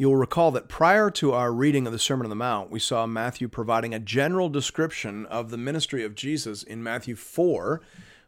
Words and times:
You'll 0.00 0.14
recall 0.14 0.52
that 0.52 0.68
prior 0.68 1.10
to 1.10 1.32
our 1.32 1.52
reading 1.52 1.84
of 1.84 1.92
the 1.92 1.98
Sermon 1.98 2.24
on 2.24 2.30
the 2.30 2.36
Mount, 2.36 2.70
we 2.70 2.78
saw 2.78 3.04
Matthew 3.04 3.48
providing 3.48 3.92
a 3.92 3.98
general 3.98 4.48
description 4.48 5.26
of 5.26 5.50
the 5.50 5.56
ministry 5.56 6.04
of 6.04 6.14
Jesus 6.14 6.62
in 6.62 6.84
Matthew 6.84 7.16
4, 7.16 7.80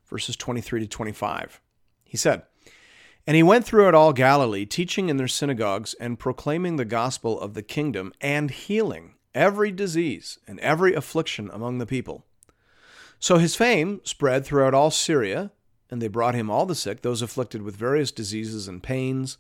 verses 0.09 0.35
23 0.35 0.81
to 0.81 0.87
25. 0.89 1.61
He 2.03 2.17
said, 2.17 2.43
And 3.25 3.37
he 3.37 3.45
went 3.45 3.65
throughout 3.65 3.95
all 3.95 4.13
Galilee, 4.13 4.67
teaching 4.67 5.09
in 5.09 5.17
their 5.17 5.29
synagogues 5.29 5.95
and 5.95 6.19
proclaiming 6.19 6.75
the 6.75 6.85
gospel 6.85 7.41
of 7.41 7.55
the 7.55 7.63
kingdom 7.63 8.13
and 8.21 8.51
healing 8.51 9.15
every 9.33 9.71
disease 9.71 10.41
and 10.49 10.59
every 10.59 10.93
affliction 10.93 11.51
among 11.53 11.79
the 11.79 11.87
people. 11.87 12.27
So 13.21 13.39
his 13.39 13.55
fame 13.55 14.01
spread 14.03 14.45
throughout 14.45 14.75
all 14.75 14.91
Syria, 14.91 15.53
and 15.89 16.03
they 16.03 16.09
brought 16.09 16.35
him 16.35 16.51
all 16.51 16.67
the 16.67 16.75
sick, 16.75 17.03
those 17.03 17.23
afflicted 17.23 17.63
with 17.63 17.77
various 17.77 18.11
diseases 18.11 18.67
and 18.67 18.83
pains 18.83 19.39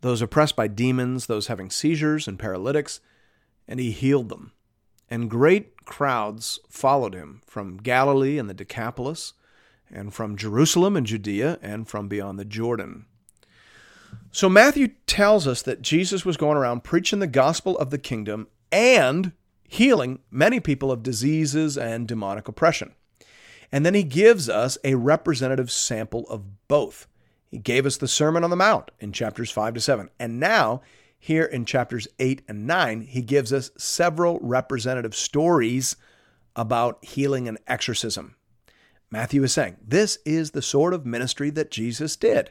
those 0.00 0.22
oppressed 0.22 0.56
by 0.56 0.68
demons, 0.68 1.26
those 1.26 1.48
having 1.48 1.70
seizures 1.70 2.28
and 2.28 2.38
paralytics, 2.38 3.00
and 3.66 3.80
he 3.80 3.90
healed 3.90 4.28
them. 4.28 4.52
And 5.10 5.30
great 5.30 5.84
crowds 5.84 6.60
followed 6.68 7.14
him 7.14 7.40
from 7.46 7.78
Galilee 7.78 8.38
and 8.38 8.48
the 8.48 8.54
Decapolis, 8.54 9.32
and 9.90 10.12
from 10.12 10.36
Jerusalem 10.36 10.96
and 10.96 11.06
Judea, 11.06 11.58
and 11.62 11.88
from 11.88 12.08
beyond 12.08 12.38
the 12.38 12.44
Jordan. 12.44 13.06
So 14.30 14.48
Matthew 14.48 14.88
tells 15.06 15.46
us 15.46 15.62
that 15.62 15.82
Jesus 15.82 16.24
was 16.24 16.36
going 16.36 16.56
around 16.56 16.84
preaching 16.84 17.18
the 17.18 17.26
gospel 17.26 17.76
of 17.78 17.90
the 17.90 17.98
kingdom 17.98 18.48
and 18.70 19.32
healing 19.66 20.20
many 20.30 20.60
people 20.60 20.92
of 20.92 21.02
diseases 21.02 21.76
and 21.76 22.06
demonic 22.06 22.48
oppression. 22.48 22.94
And 23.70 23.84
then 23.84 23.94
he 23.94 24.02
gives 24.02 24.48
us 24.48 24.78
a 24.82 24.94
representative 24.94 25.70
sample 25.70 26.26
of 26.28 26.68
both. 26.68 27.06
He 27.50 27.58
gave 27.58 27.86
us 27.86 27.96
the 27.96 28.08
Sermon 28.08 28.44
on 28.44 28.50
the 28.50 28.56
Mount 28.56 28.90
in 29.00 29.12
chapters 29.12 29.50
5 29.50 29.74
to 29.74 29.80
7. 29.80 30.10
And 30.18 30.38
now, 30.38 30.82
here 31.18 31.44
in 31.44 31.64
chapters 31.64 32.06
8 32.18 32.42
and 32.48 32.66
9, 32.66 33.00
he 33.02 33.22
gives 33.22 33.52
us 33.52 33.70
several 33.76 34.38
representative 34.40 35.14
stories 35.14 35.96
about 36.54 37.04
healing 37.04 37.48
and 37.48 37.58
exorcism. 37.66 38.36
Matthew 39.10 39.42
is 39.42 39.52
saying 39.52 39.78
this 39.82 40.18
is 40.26 40.50
the 40.50 40.62
sort 40.62 40.92
of 40.92 41.06
ministry 41.06 41.50
that 41.50 41.70
Jesus 41.70 42.16
did. 42.16 42.50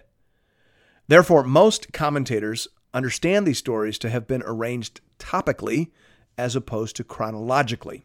Therefore, 1.08 1.44
most 1.44 1.94
commentators 1.94 2.68
understand 2.94 3.46
these 3.46 3.60
stories 3.60 4.00
to 4.00 4.10
have 4.10 4.28
been 4.28 4.44
arranged 4.46 5.02
topically 5.20 5.92
as 6.38 6.56
opposed 6.56 6.96
to 6.96 7.04
chronologically. 7.04 8.04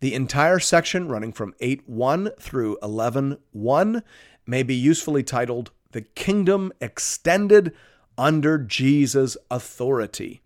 The 0.00 0.14
entire 0.14 0.58
section 0.58 1.08
running 1.08 1.32
from 1.32 1.54
8 1.60 1.88
1 1.88 2.30
through 2.38 2.78
11:1 2.82 4.02
may 4.46 4.62
be 4.62 4.74
usefully 4.74 5.22
titled 5.22 5.70
the 5.92 6.02
kingdom 6.02 6.72
extended 6.80 7.74
under 8.18 8.58
Jesus' 8.58 9.36
authority. 9.50 10.42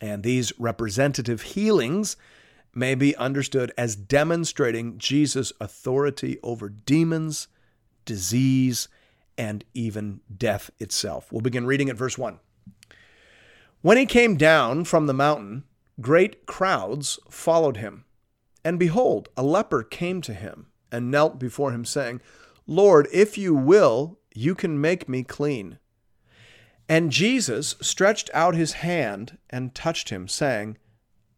And 0.00 0.22
these 0.22 0.52
representative 0.58 1.42
healings 1.42 2.16
may 2.74 2.94
be 2.94 3.16
understood 3.16 3.72
as 3.78 3.96
demonstrating 3.96 4.98
Jesus' 4.98 5.52
authority 5.60 6.38
over 6.42 6.68
demons, 6.68 7.48
disease, 8.04 8.88
and 9.38 9.64
even 9.72 10.20
death 10.36 10.70
itself. 10.78 11.32
We'll 11.32 11.40
begin 11.40 11.66
reading 11.66 11.88
at 11.88 11.96
verse 11.96 12.18
1. 12.18 12.38
When 13.80 13.96
he 13.96 14.06
came 14.06 14.36
down 14.36 14.84
from 14.84 15.06
the 15.06 15.14
mountain, 15.14 15.64
great 16.00 16.46
crowds 16.46 17.18
followed 17.30 17.78
him. 17.78 18.04
And 18.64 18.78
behold, 18.78 19.28
a 19.36 19.42
leper 19.42 19.82
came 19.82 20.20
to 20.22 20.34
him 20.34 20.66
and 20.90 21.10
knelt 21.10 21.38
before 21.38 21.72
him, 21.72 21.84
saying, 21.84 22.20
Lord, 22.66 23.08
if 23.12 23.38
you 23.38 23.54
will, 23.54 24.18
you 24.36 24.54
can 24.54 24.80
make 24.80 25.08
me 25.08 25.22
clean. 25.22 25.78
And 26.88 27.10
Jesus 27.10 27.74
stretched 27.80 28.30
out 28.32 28.54
his 28.54 28.74
hand 28.74 29.38
and 29.50 29.74
touched 29.74 30.10
him, 30.10 30.28
saying, 30.28 30.78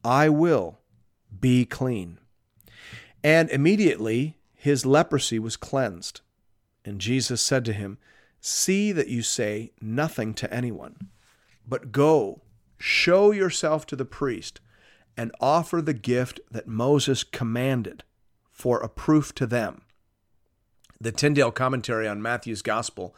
I 0.04 0.28
will 0.28 0.78
be 1.40 1.64
clean. 1.64 2.18
And 3.24 3.50
immediately 3.50 4.36
his 4.54 4.84
leprosy 4.84 5.38
was 5.38 5.56
cleansed. 5.56 6.20
And 6.84 7.00
Jesus 7.00 7.40
said 7.40 7.64
to 7.66 7.72
him, 7.72 7.98
See 8.40 8.92
that 8.92 9.08
you 9.08 9.22
say 9.22 9.72
nothing 9.80 10.32
to 10.34 10.52
anyone, 10.52 11.08
but 11.66 11.92
go, 11.92 12.42
show 12.78 13.32
yourself 13.32 13.84
to 13.86 13.96
the 13.96 14.04
priest, 14.04 14.60
and 15.16 15.32
offer 15.40 15.82
the 15.82 15.94
gift 15.94 16.40
that 16.50 16.68
Moses 16.68 17.24
commanded 17.24 18.04
for 18.52 18.78
a 18.78 18.88
proof 18.88 19.34
to 19.34 19.46
them. 19.46 19.82
The 21.00 21.12
Tyndale 21.12 21.52
commentary 21.52 22.08
on 22.08 22.20
Matthew's 22.20 22.60
Gospel 22.60 23.14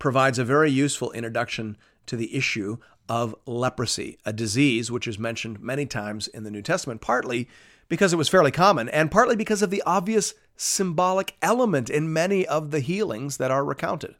provides 0.00 0.40
a 0.40 0.44
very 0.44 0.72
useful 0.72 1.12
introduction 1.12 1.76
to 2.06 2.16
the 2.16 2.34
issue 2.34 2.78
of 3.08 3.36
leprosy, 3.46 4.18
a 4.26 4.32
disease 4.32 4.90
which 4.90 5.06
is 5.06 5.20
mentioned 5.20 5.60
many 5.60 5.86
times 5.86 6.26
in 6.26 6.42
the 6.42 6.50
New 6.50 6.62
Testament, 6.62 7.00
partly 7.00 7.48
because 7.88 8.12
it 8.12 8.16
was 8.16 8.28
fairly 8.28 8.50
common, 8.50 8.88
and 8.88 9.08
partly 9.08 9.36
because 9.36 9.62
of 9.62 9.70
the 9.70 9.84
obvious 9.86 10.34
symbolic 10.56 11.36
element 11.40 11.88
in 11.88 12.12
many 12.12 12.44
of 12.44 12.72
the 12.72 12.80
healings 12.80 13.36
that 13.36 13.52
are 13.52 13.64
recounted. 13.64 14.16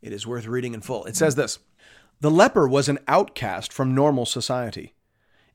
It 0.00 0.14
is 0.14 0.26
worth 0.26 0.46
reading 0.46 0.72
in 0.72 0.80
full. 0.80 1.04
It 1.04 1.16
says 1.16 1.34
this 1.34 1.58
The 2.22 2.30
leper 2.30 2.66
was 2.66 2.88
an 2.88 2.98
outcast 3.06 3.74
from 3.74 3.94
normal 3.94 4.24
society. 4.24 4.94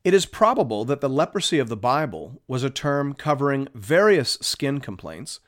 It 0.04 0.14
is 0.14 0.28
probable 0.28 0.86
that 0.86 1.02
the 1.02 1.10
leprosy 1.10 1.58
of 1.58 1.70
the 1.70 1.78
Bible 1.78 2.40
was 2.48 2.64
a 2.64 2.70
term 2.70 3.16
covering 3.16 3.68
various 3.74 4.38
skin 4.42 4.80
complaints 4.80 5.40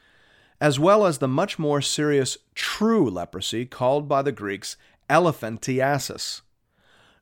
as 0.63 0.79
well 0.79 1.06
as 1.06 1.18
the 1.18 1.28
much 1.28 1.59
more 1.59 1.81
serious 1.81 2.38
true 2.56 3.09
leprosy 3.09 3.66
called 3.66 4.07
by 4.07 4.22
the 4.22 4.31
Greeks 4.31 4.78
elephantiasis. 5.09 6.40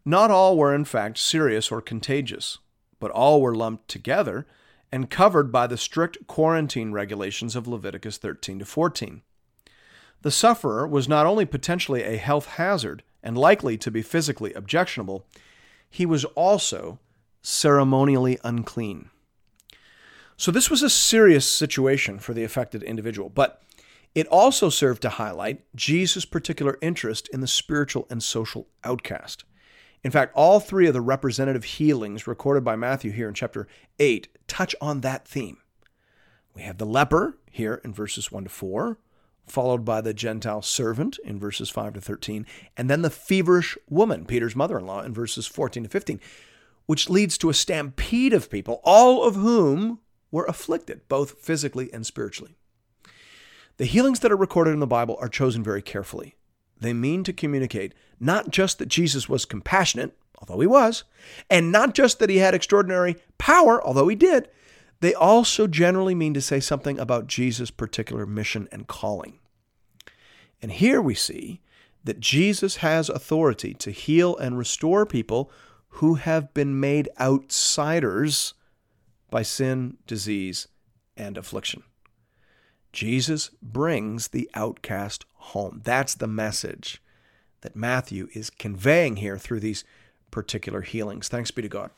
Not 0.05 0.29
all 0.29 0.55
were 0.55 0.75
in 0.75 0.85
fact 0.85 1.17
serious 1.17 1.71
or 1.71 1.81
contagious, 1.81 2.59
but 2.99 3.09
all 3.09 3.41
were 3.41 3.55
lumped 3.55 3.87
together 3.87 4.45
and 4.91 5.09
covered 5.09 5.51
by 5.51 5.65
the 5.65 5.75
strict 5.75 6.27
quarantine 6.27 6.91
regulations 6.91 7.55
of 7.55 7.67
Leviticus 7.67 8.19
13 8.19 8.59
to 8.59 8.65
14. 8.65 9.23
The 10.21 10.29
sufferer 10.29 10.87
was 10.87 11.09
not 11.09 11.25
only 11.25 11.45
potentially 11.45 12.03
a 12.03 12.17
health 12.17 12.45
hazard 12.45 13.01
and 13.23 13.35
likely 13.35 13.75
to 13.75 13.89
be 13.89 14.03
physically 14.03 14.53
objectionable, 14.53 15.25
he 15.89 16.05
was 16.05 16.25
also 16.35 16.99
ceremonially 17.41 18.37
unclean. 18.43 19.09
So 20.41 20.49
this 20.49 20.71
was 20.71 20.81
a 20.81 20.89
serious 20.89 21.45
situation 21.45 22.17
for 22.17 22.33
the 22.33 22.43
affected 22.43 22.81
individual, 22.81 23.29
but 23.29 23.61
it 24.15 24.25
also 24.25 24.69
served 24.69 25.03
to 25.03 25.09
highlight 25.09 25.61
Jesus' 25.75 26.25
particular 26.25 26.79
interest 26.81 27.29
in 27.31 27.41
the 27.41 27.47
spiritual 27.47 28.07
and 28.09 28.23
social 28.23 28.67
outcast. 28.83 29.43
In 30.03 30.09
fact, 30.09 30.33
all 30.35 30.59
three 30.59 30.87
of 30.87 30.95
the 30.95 30.99
representative 30.99 31.63
healings 31.63 32.25
recorded 32.25 32.63
by 32.63 32.75
Matthew 32.75 33.11
here 33.11 33.27
in 33.27 33.35
chapter 33.35 33.67
8 33.99 34.29
touch 34.47 34.75
on 34.81 35.01
that 35.01 35.27
theme. 35.27 35.57
We 36.55 36.63
have 36.63 36.79
the 36.79 36.87
leper 36.87 37.37
here 37.51 37.79
in 37.83 37.93
verses 37.93 38.31
1 38.31 38.45
to 38.45 38.49
4, 38.49 38.97
followed 39.45 39.85
by 39.85 40.01
the 40.01 40.11
Gentile 40.11 40.63
servant 40.63 41.19
in 41.23 41.37
verses 41.37 41.69
5 41.69 41.93
to 41.93 42.01
13, 42.01 42.47
and 42.75 42.89
then 42.89 43.03
the 43.03 43.11
feverish 43.11 43.77
woman, 43.91 44.25
Peter's 44.25 44.55
mother 44.55 44.79
in 44.79 44.87
law, 44.87 45.03
in 45.03 45.13
verses 45.13 45.45
14 45.45 45.83
to 45.83 45.89
15, 45.89 46.19
which 46.87 47.11
leads 47.11 47.37
to 47.37 47.51
a 47.51 47.53
stampede 47.53 48.33
of 48.33 48.49
people, 48.49 48.81
all 48.83 49.23
of 49.23 49.35
whom 49.35 49.99
were 50.31 50.45
afflicted, 50.45 51.07
both 51.07 51.39
physically 51.39 51.91
and 51.93 52.05
spiritually. 52.05 52.55
The 53.77 53.85
healings 53.85 54.19
that 54.21 54.31
are 54.31 54.37
recorded 54.37 54.71
in 54.71 54.79
the 54.79 54.87
Bible 54.87 55.17
are 55.19 55.27
chosen 55.27 55.63
very 55.63 55.81
carefully. 55.81 56.35
They 56.79 56.93
mean 56.93 57.23
to 57.25 57.33
communicate 57.33 57.93
not 58.19 58.49
just 58.49 58.79
that 58.79 58.87
Jesus 58.87 59.29
was 59.29 59.45
compassionate, 59.45 60.17
although 60.39 60.59
he 60.59 60.67
was, 60.67 61.03
and 61.49 61.71
not 61.71 61.93
just 61.93 62.19
that 62.19 62.29
he 62.29 62.37
had 62.37 62.53
extraordinary 62.53 63.17
power, 63.37 63.83
although 63.85 64.07
he 64.07 64.15
did. 64.15 64.49
They 64.99 65.13
also 65.13 65.67
generally 65.67 66.15
mean 66.15 66.33
to 66.35 66.41
say 66.41 66.59
something 66.59 66.99
about 66.99 67.27
Jesus' 67.27 67.71
particular 67.71 68.25
mission 68.25 68.67
and 68.71 68.87
calling. 68.87 69.39
And 70.61 70.71
here 70.71 71.01
we 71.01 71.15
see 71.15 71.61
that 72.03 72.19
Jesus 72.19 72.77
has 72.77 73.09
authority 73.09 73.73
to 73.75 73.91
heal 73.91 74.35
and 74.37 74.57
restore 74.57 75.05
people 75.05 75.51
who 75.95 76.15
have 76.15 76.53
been 76.53 76.79
made 76.79 77.09
outsiders 77.19 78.53
by 79.31 79.41
sin, 79.41 79.97
disease, 80.05 80.67
and 81.17 81.37
affliction. 81.37 81.81
Jesus 82.93 83.49
brings 83.61 84.27
the 84.27 84.47
outcast 84.53 85.25
home. 85.33 85.81
That's 85.83 86.13
the 86.13 86.27
message 86.27 87.01
that 87.61 87.75
Matthew 87.75 88.27
is 88.33 88.49
conveying 88.49 89.15
here 89.15 89.37
through 89.37 89.61
these 89.61 89.83
particular 90.29 90.81
healings. 90.81 91.27
Thanks 91.27 91.49
be 91.49 91.61
to 91.63 91.69
God. 91.69 91.89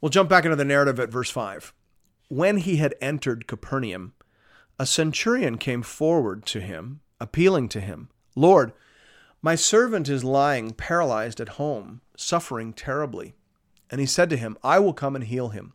We'll 0.00 0.10
jump 0.10 0.28
back 0.28 0.44
into 0.44 0.56
the 0.56 0.64
narrative 0.64 0.98
at 0.98 1.10
verse 1.10 1.30
5. 1.30 1.72
When 2.28 2.56
he 2.56 2.76
had 2.76 2.94
entered 3.00 3.46
Capernaum, 3.46 4.14
a 4.78 4.86
centurion 4.86 5.58
came 5.58 5.82
forward 5.82 6.46
to 6.46 6.60
him, 6.60 7.00
appealing 7.20 7.68
to 7.70 7.80
him, 7.80 8.08
Lord, 8.34 8.72
my 9.40 9.54
servant 9.54 10.08
is 10.08 10.24
lying 10.24 10.72
paralyzed 10.72 11.40
at 11.40 11.50
home, 11.50 12.00
suffering 12.16 12.72
terribly. 12.72 13.34
And 13.90 14.00
he 14.00 14.06
said 14.06 14.30
to 14.30 14.36
him, 14.36 14.56
I 14.62 14.78
will 14.78 14.94
come 14.94 15.14
and 15.14 15.24
heal 15.24 15.50
him. 15.50 15.74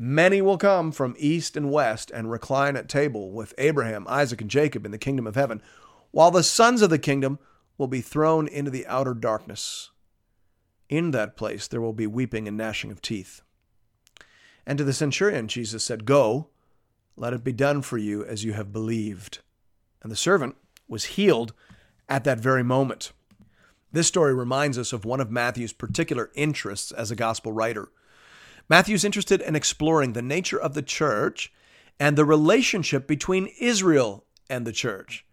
many 0.00 0.40
will 0.40 0.56
come 0.56 0.90
from 0.90 1.14
east 1.18 1.58
and 1.58 1.70
west 1.70 2.10
and 2.10 2.30
recline 2.30 2.74
at 2.74 2.88
table 2.88 3.30
with 3.30 3.52
Abraham, 3.58 4.06
Isaac, 4.08 4.40
and 4.40 4.48
Jacob 4.48 4.86
in 4.86 4.92
the 4.92 4.98
kingdom 4.98 5.26
of 5.26 5.34
heaven, 5.34 5.60
while 6.10 6.30
the 6.30 6.42
sons 6.42 6.80
of 6.80 6.88
the 6.88 6.98
kingdom 6.98 7.38
will 7.76 7.86
be 7.86 8.00
thrown 8.00 8.48
into 8.48 8.70
the 8.70 8.86
outer 8.86 9.12
darkness. 9.12 9.90
In 10.88 11.10
that 11.10 11.36
place 11.36 11.68
there 11.68 11.82
will 11.82 11.92
be 11.92 12.06
weeping 12.06 12.48
and 12.48 12.56
gnashing 12.56 12.90
of 12.90 13.02
teeth. 13.02 13.42
And 14.66 14.78
to 14.78 14.84
the 14.84 14.94
centurion, 14.94 15.48
Jesus 15.48 15.84
said, 15.84 16.06
Go, 16.06 16.48
let 17.14 17.34
it 17.34 17.44
be 17.44 17.52
done 17.52 17.82
for 17.82 17.98
you 17.98 18.24
as 18.24 18.42
you 18.42 18.54
have 18.54 18.72
believed. 18.72 19.40
And 20.02 20.10
the 20.10 20.16
servant 20.16 20.56
was 20.88 21.04
healed 21.04 21.52
at 22.08 22.24
that 22.24 22.40
very 22.40 22.62
moment. 22.62 23.12
This 23.92 24.08
story 24.08 24.32
reminds 24.32 24.78
us 24.78 24.94
of 24.94 25.04
one 25.04 25.20
of 25.20 25.30
Matthew's 25.30 25.74
particular 25.74 26.30
interests 26.34 26.90
as 26.90 27.10
a 27.10 27.16
gospel 27.16 27.52
writer. 27.52 27.90
Matthew's 28.70 29.04
interested 29.04 29.40
in 29.42 29.56
exploring 29.56 30.12
the 30.12 30.22
nature 30.22 30.58
of 30.58 30.74
the 30.74 30.82
church 30.82 31.52
and 31.98 32.16
the 32.16 32.24
relationship 32.24 33.08
between 33.08 33.52
Israel 33.60 34.24
and 34.48 34.64
the 34.64 34.72
church. 34.72 35.26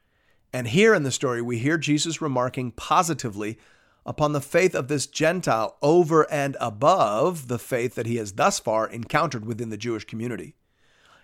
And 0.52 0.68
here 0.70 0.96
in 0.96 1.04
the 1.04 1.12
story, 1.12 1.44
we 1.44 1.60
hear 1.60 1.78
Jesus 1.78 2.20
remarking 2.20 2.72
positively 2.72 3.60
upon 4.08 4.34
the 4.34 4.42
faith 4.42 4.74
of 4.74 4.88
this 4.88 5.06
Gentile 5.06 5.78
over 5.84 6.30
and 6.32 6.58
above 6.60 7.48
the 7.48 7.60
faith 7.60 7.94
that 7.94 8.08
he 8.08 8.16
has 8.16 8.34
thus 8.34 8.58
far 8.58 8.90
encountered 8.90 9.46
within 9.46 9.70
the 9.70 9.78
Jewish 9.78 10.06
community. 10.06 10.56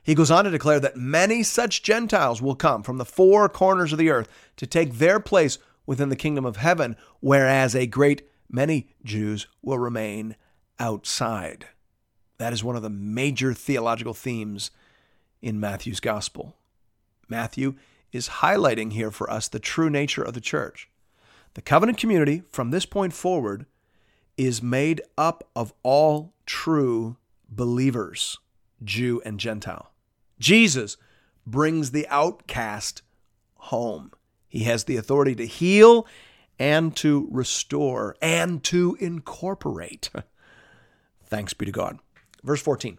He 0.03 0.13
goes 0.13 0.29
on 0.29 0.43
to 0.43 0.51
declare 0.51 0.81
that 0.81 0.97
many 0.97 1.41
such 1.41 1.81
Gentiles 1.81 2.43
will 2.43 2.55
come 2.55 2.83
from 2.83 2.99
the 2.99 3.05
four 3.05 3.49
corners 3.49 3.91
of 3.91 3.97
the 3.97 4.11
earth 4.11 4.27
to 4.57 4.67
take 4.67 4.95
their 4.95 5.19
place 5.19 5.57
within 5.87 6.09
the 6.09 6.15
kingdom 6.15 6.45
of 6.45 6.57
heaven, 6.57 6.95
whereas 7.21 7.73
a 7.73 7.87
great 7.87 8.29
many 8.51 8.89
Jews 9.03 9.47
will 9.63 9.79
remain 9.79 10.35
outside. 10.77 11.69
That 12.37 12.53
is 12.53 12.63
one 12.63 12.75
of 12.75 12.81
the 12.81 12.89
major 12.89 13.53
theological 13.53 14.13
themes 14.13 14.71
in 15.41 15.59
Matthew's 15.59 15.99
gospel. 15.99 16.55
Matthew 17.29 17.75
is 18.11 18.29
highlighting 18.29 18.93
here 18.93 19.11
for 19.11 19.29
us 19.29 19.47
the 19.47 19.59
true 19.59 19.89
nature 19.89 20.23
of 20.23 20.33
the 20.33 20.41
church. 20.41 20.89
The 21.53 21.61
covenant 21.61 21.97
community, 21.97 22.43
from 22.49 22.71
this 22.71 22.85
point 22.85 23.13
forward, 23.13 23.65
is 24.37 24.61
made 24.61 25.01
up 25.17 25.47
of 25.55 25.73
all 25.83 26.33
true 26.45 27.17
believers, 27.49 28.39
Jew 28.83 29.21
and 29.25 29.39
Gentile. 29.39 29.91
Jesus 30.39 30.97
brings 31.45 31.91
the 31.91 32.07
outcast 32.09 33.01
home. 33.55 34.11
He 34.47 34.63
has 34.63 34.85
the 34.85 34.97
authority 34.97 35.35
to 35.35 35.45
heal 35.45 36.07
and 36.59 36.95
to 36.97 37.27
restore 37.31 38.15
and 38.21 38.63
to 38.65 38.97
incorporate. 38.99 40.09
Thanks 41.25 41.53
be 41.53 41.65
to 41.65 41.71
God. 41.71 41.99
Verse 42.43 42.61
14. 42.61 42.97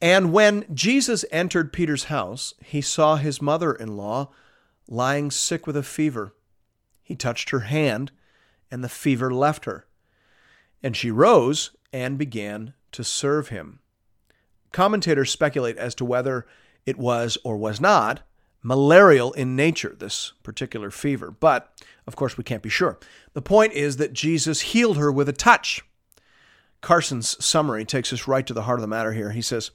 And 0.00 0.32
when 0.32 0.66
Jesus 0.72 1.24
entered 1.30 1.72
Peter's 1.72 2.04
house, 2.04 2.54
he 2.64 2.80
saw 2.80 3.16
his 3.16 3.40
mother 3.40 3.72
in 3.72 3.96
law 3.96 4.30
lying 4.88 5.30
sick 5.30 5.66
with 5.66 5.76
a 5.76 5.82
fever. 5.82 6.34
He 7.02 7.16
touched 7.16 7.50
her 7.50 7.60
hand, 7.60 8.12
and 8.70 8.84
the 8.84 8.88
fever 8.88 9.32
left 9.32 9.64
her. 9.64 9.86
And 10.82 10.96
she 10.96 11.10
rose 11.10 11.70
and 11.92 12.18
began 12.18 12.74
to 12.92 13.04
serve 13.04 13.48
him. 13.48 13.80
Commentators 14.72 15.30
speculate 15.30 15.76
as 15.78 15.94
to 15.94 16.04
whether 16.04 16.46
it 16.84 16.98
was 16.98 17.38
or 17.44 17.56
was 17.56 17.80
not 17.80 18.22
malarial 18.62 19.32
in 19.34 19.54
nature, 19.54 19.94
this 19.96 20.32
particular 20.42 20.90
fever, 20.90 21.30
but 21.30 21.80
of 22.06 22.16
course 22.16 22.36
we 22.36 22.44
can't 22.44 22.62
be 22.62 22.68
sure. 22.68 22.98
The 23.34 23.42
point 23.42 23.74
is 23.74 23.98
that 23.98 24.12
Jesus 24.12 24.60
healed 24.60 24.96
her 24.96 25.12
with 25.12 25.28
a 25.28 25.32
touch. 25.32 25.82
Carson's 26.84 27.42
summary 27.42 27.86
takes 27.86 28.12
us 28.12 28.28
right 28.28 28.46
to 28.46 28.52
the 28.52 28.64
heart 28.64 28.78
of 28.78 28.82
the 28.82 28.86
matter 28.86 29.14
here. 29.14 29.30
He 29.30 29.40
says, 29.40 29.70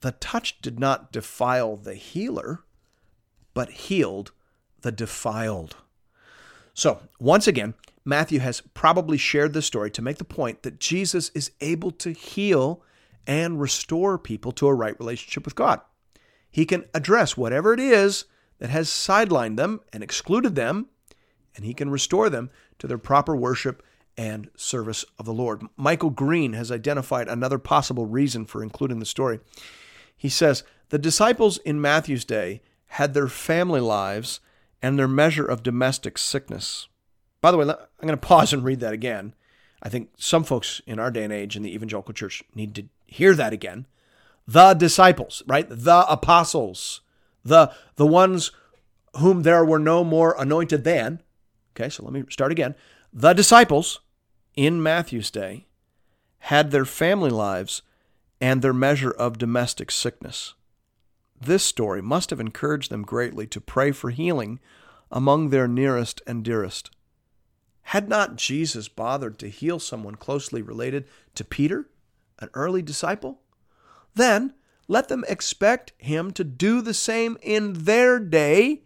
The 0.00 0.12
touch 0.12 0.62
did 0.62 0.80
not 0.80 1.12
defile 1.12 1.76
the 1.76 1.94
healer, 1.94 2.64
but 3.52 3.68
healed 3.68 4.32
the 4.80 4.90
defiled. 4.90 5.76
So, 6.72 7.02
once 7.20 7.46
again, 7.46 7.74
Matthew 8.02 8.38
has 8.38 8.62
probably 8.72 9.18
shared 9.18 9.52
this 9.52 9.66
story 9.66 9.90
to 9.90 10.00
make 10.00 10.16
the 10.16 10.24
point 10.24 10.62
that 10.62 10.80
Jesus 10.80 11.30
is 11.34 11.50
able 11.60 11.90
to 11.90 12.12
heal 12.12 12.82
and 13.26 13.60
restore 13.60 14.16
people 14.16 14.52
to 14.52 14.68
a 14.68 14.74
right 14.74 14.98
relationship 14.98 15.44
with 15.44 15.54
God. 15.54 15.82
He 16.50 16.64
can 16.64 16.86
address 16.94 17.36
whatever 17.36 17.74
it 17.74 17.80
is 17.80 18.24
that 18.58 18.70
has 18.70 18.88
sidelined 18.88 19.58
them 19.58 19.80
and 19.92 20.02
excluded 20.02 20.54
them, 20.54 20.86
and 21.54 21.66
he 21.66 21.74
can 21.74 21.90
restore 21.90 22.30
them 22.30 22.48
to 22.78 22.86
their 22.86 22.96
proper 22.96 23.36
worship 23.36 23.82
and 24.18 24.50
service 24.56 25.04
of 25.18 25.24
the 25.24 25.32
Lord. 25.32 25.62
Michael 25.76 26.10
Green 26.10 26.52
has 26.54 26.72
identified 26.72 27.28
another 27.28 27.56
possible 27.56 28.04
reason 28.04 28.44
for 28.44 28.62
including 28.62 28.98
the 28.98 29.06
story. 29.06 29.38
He 30.14 30.28
says, 30.28 30.64
The 30.88 30.98
disciples 30.98 31.58
in 31.58 31.80
Matthew's 31.80 32.24
day 32.24 32.60
had 32.88 33.14
their 33.14 33.28
family 33.28 33.80
lives 33.80 34.40
and 34.82 34.98
their 34.98 35.08
measure 35.08 35.46
of 35.46 35.62
domestic 35.62 36.18
sickness. 36.18 36.88
By 37.40 37.52
the 37.52 37.56
way, 37.56 37.64
I'm 37.64 37.76
going 38.02 38.10
to 38.10 38.16
pause 38.16 38.52
and 38.52 38.64
read 38.64 38.80
that 38.80 38.92
again. 38.92 39.34
I 39.80 39.88
think 39.88 40.10
some 40.18 40.42
folks 40.42 40.80
in 40.86 40.98
our 40.98 41.12
day 41.12 41.22
and 41.22 41.32
age 41.32 41.54
in 41.54 41.62
the 41.62 41.72
evangelical 41.72 42.12
church 42.12 42.42
need 42.56 42.74
to 42.74 42.84
hear 43.06 43.34
that 43.34 43.52
again. 43.52 43.86
The 44.48 44.74
disciples, 44.74 45.44
right? 45.46 45.68
The 45.68 46.04
apostles, 46.08 47.02
the 47.44 47.70
the 47.94 48.06
ones 48.06 48.50
whom 49.18 49.42
there 49.42 49.64
were 49.64 49.78
no 49.78 50.02
more 50.02 50.34
anointed 50.38 50.82
than. 50.82 51.22
Okay, 51.76 51.88
so 51.88 52.02
let 52.02 52.12
me 52.12 52.24
start 52.30 52.50
again. 52.50 52.74
The 53.12 53.34
disciples 53.34 54.00
in 54.58 54.82
Matthew's 54.82 55.30
day 55.30 55.68
had 56.40 56.72
their 56.72 56.84
family 56.84 57.30
lives 57.30 57.80
and 58.40 58.60
their 58.60 58.72
measure 58.72 59.12
of 59.12 59.38
domestic 59.38 59.88
sickness. 59.88 60.54
This 61.40 61.62
story 61.62 62.02
must 62.02 62.30
have 62.30 62.40
encouraged 62.40 62.90
them 62.90 63.02
greatly 63.02 63.46
to 63.46 63.60
pray 63.60 63.92
for 63.92 64.10
healing 64.10 64.58
among 65.12 65.50
their 65.50 65.68
nearest 65.68 66.20
and 66.26 66.42
dearest. 66.42 66.90
Had 67.82 68.08
not 68.08 68.34
Jesus 68.34 68.88
bothered 68.88 69.38
to 69.38 69.48
heal 69.48 69.78
someone 69.78 70.16
closely 70.16 70.60
related 70.60 71.06
to 71.36 71.44
Peter, 71.44 71.88
an 72.40 72.50
early 72.52 72.82
disciple? 72.82 73.42
Then 74.16 74.54
let 74.88 75.06
them 75.06 75.24
expect 75.28 75.92
him 75.98 76.32
to 76.32 76.42
do 76.42 76.82
the 76.82 76.94
same 76.94 77.38
in 77.42 77.84
their 77.84 78.18
day 78.18 78.82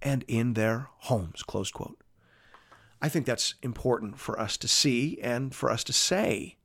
and 0.00 0.24
in 0.28 0.52
their 0.52 0.90
homes. 0.98 1.42
Close 1.42 1.72
quote. 1.72 2.01
I 3.02 3.08
think 3.08 3.26
that's 3.26 3.54
important 3.62 4.18
for 4.20 4.38
us 4.38 4.56
to 4.58 4.68
see 4.68 5.18
and 5.20 5.52
for 5.52 5.70
us 5.70 5.82
to 5.84 5.92
say. 5.92 6.56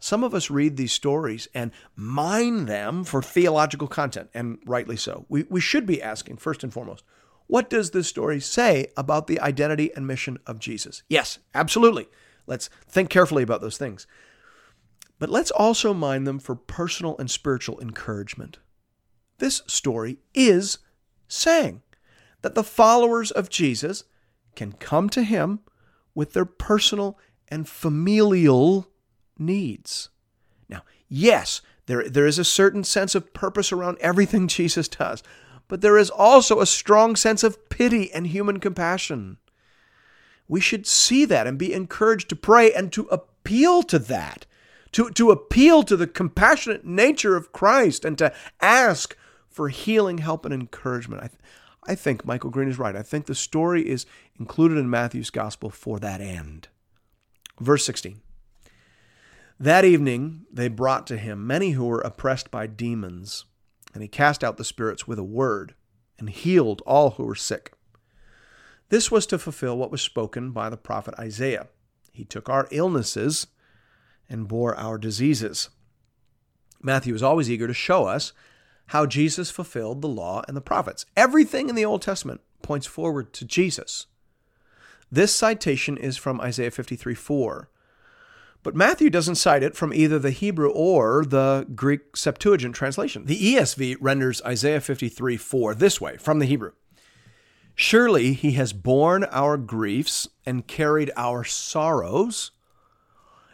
Some 0.00 0.24
of 0.24 0.32
us 0.32 0.50
read 0.50 0.76
these 0.76 0.92
stories 0.92 1.46
and 1.54 1.72
mine 1.94 2.64
them 2.64 3.04
for 3.04 3.20
theological 3.20 3.86
content, 3.86 4.30
and 4.32 4.58
rightly 4.64 4.96
so. 4.96 5.26
We, 5.28 5.44
we 5.50 5.60
should 5.60 5.84
be 5.84 6.02
asking, 6.02 6.38
first 6.38 6.64
and 6.64 6.72
foremost, 6.72 7.04
what 7.48 7.68
does 7.68 7.90
this 7.90 8.08
story 8.08 8.40
say 8.40 8.86
about 8.96 9.26
the 9.26 9.40
identity 9.40 9.94
and 9.94 10.06
mission 10.06 10.38
of 10.46 10.58
Jesus? 10.58 11.02
Yes, 11.08 11.38
absolutely. 11.54 12.08
Let's 12.46 12.70
think 12.88 13.10
carefully 13.10 13.42
about 13.42 13.60
those 13.60 13.76
things. 13.76 14.06
But 15.18 15.30
let's 15.30 15.50
also 15.50 15.92
mine 15.92 16.24
them 16.24 16.38
for 16.38 16.54
personal 16.54 17.16
and 17.18 17.30
spiritual 17.30 17.80
encouragement. 17.80 18.58
This 19.38 19.62
story 19.66 20.18
is 20.32 20.78
saying 21.26 21.82
that 22.42 22.54
the 22.54 22.64
followers 22.64 23.30
of 23.30 23.50
Jesus 23.50 24.04
can 24.58 24.72
come 24.72 25.08
to 25.08 25.22
Him 25.22 25.60
with 26.16 26.32
their 26.32 26.44
personal 26.44 27.16
and 27.46 27.68
familial 27.68 28.88
needs. 29.38 30.10
Now, 30.68 30.82
yes, 31.08 31.62
there, 31.86 32.08
there 32.08 32.26
is 32.26 32.40
a 32.40 32.44
certain 32.44 32.82
sense 32.82 33.14
of 33.14 33.32
purpose 33.32 33.70
around 33.70 33.98
everything 34.00 34.48
Jesus 34.58 34.88
does, 34.88 35.22
but 35.68 35.80
there 35.80 35.96
is 35.96 36.10
also 36.10 36.60
a 36.60 36.66
strong 36.66 37.14
sense 37.14 37.44
of 37.44 37.68
pity 37.70 38.12
and 38.12 38.26
human 38.26 38.58
compassion. 38.58 39.38
We 40.48 40.60
should 40.60 40.88
see 40.88 41.24
that 41.26 41.46
and 41.46 41.56
be 41.56 41.72
encouraged 41.72 42.28
to 42.30 42.36
pray 42.36 42.72
and 42.72 42.92
to 42.94 43.02
appeal 43.12 43.84
to 43.84 43.98
that, 44.00 44.44
to, 44.92 45.10
to 45.10 45.30
appeal 45.30 45.84
to 45.84 45.96
the 45.96 46.08
compassionate 46.08 46.84
nature 46.84 47.36
of 47.36 47.52
Christ 47.52 48.04
and 48.04 48.18
to 48.18 48.32
ask 48.60 49.16
for 49.48 49.68
healing, 49.68 50.18
help, 50.18 50.44
and 50.44 50.52
encouragement. 50.52 51.22
I, 51.22 51.30
I 51.88 51.94
think 51.94 52.26
Michael 52.26 52.50
Green 52.50 52.68
is 52.68 52.78
right. 52.78 52.94
I 52.94 53.02
think 53.02 53.24
the 53.24 53.34
story 53.34 53.88
is 53.88 54.04
included 54.38 54.76
in 54.76 54.90
Matthew's 54.90 55.30
gospel 55.30 55.70
for 55.70 55.98
that 55.98 56.20
end. 56.20 56.68
Verse 57.58 57.84
16. 57.86 58.20
That 59.58 59.86
evening 59.86 60.44
they 60.52 60.68
brought 60.68 61.06
to 61.06 61.16
him 61.16 61.46
many 61.46 61.70
who 61.70 61.86
were 61.86 62.02
oppressed 62.02 62.50
by 62.50 62.66
demons, 62.66 63.46
and 63.94 64.02
he 64.02 64.08
cast 64.08 64.44
out 64.44 64.58
the 64.58 64.64
spirits 64.64 65.08
with 65.08 65.18
a 65.18 65.24
word 65.24 65.74
and 66.18 66.28
healed 66.28 66.82
all 66.86 67.12
who 67.12 67.24
were 67.24 67.34
sick. 67.34 67.72
This 68.90 69.10
was 69.10 69.26
to 69.26 69.38
fulfill 69.38 69.78
what 69.78 69.90
was 69.90 70.02
spoken 70.02 70.50
by 70.50 70.68
the 70.68 70.76
prophet 70.76 71.14
Isaiah. 71.18 71.68
He 72.12 72.24
took 72.24 72.50
our 72.50 72.68
illnesses 72.70 73.46
and 74.28 74.46
bore 74.46 74.76
our 74.76 74.98
diseases. 74.98 75.70
Matthew 76.82 77.14
is 77.14 77.22
always 77.22 77.50
eager 77.50 77.66
to 77.66 77.74
show 77.74 78.04
us 78.04 78.34
how 78.88 79.06
Jesus 79.06 79.50
fulfilled 79.50 80.02
the 80.02 80.08
law 80.08 80.42
and 80.48 80.56
the 80.56 80.60
prophets. 80.60 81.06
Everything 81.16 81.68
in 81.68 81.74
the 81.74 81.84
Old 81.84 82.02
Testament 82.02 82.40
points 82.62 82.86
forward 82.86 83.32
to 83.34 83.44
Jesus. 83.44 84.06
This 85.10 85.34
citation 85.34 85.96
is 85.96 86.16
from 86.16 86.40
Isaiah 86.40 86.70
53 86.70 87.14
4. 87.14 87.70
But 88.62 88.74
Matthew 88.74 89.08
doesn't 89.08 89.36
cite 89.36 89.62
it 89.62 89.76
from 89.76 89.94
either 89.94 90.18
the 90.18 90.32
Hebrew 90.32 90.70
or 90.70 91.24
the 91.24 91.66
Greek 91.74 92.16
Septuagint 92.16 92.74
translation. 92.74 93.24
The 93.24 93.54
ESV 93.54 93.96
renders 94.00 94.42
Isaiah 94.42 94.80
53 94.80 95.36
4 95.36 95.74
this 95.74 96.00
way 96.00 96.16
from 96.16 96.38
the 96.38 96.46
Hebrew 96.46 96.72
Surely 97.74 98.32
he 98.32 98.52
has 98.52 98.72
borne 98.72 99.24
our 99.30 99.56
griefs 99.56 100.28
and 100.44 100.66
carried 100.66 101.12
our 101.16 101.44
sorrows, 101.44 102.50